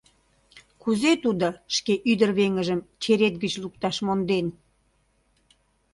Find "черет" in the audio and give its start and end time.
3.03-3.35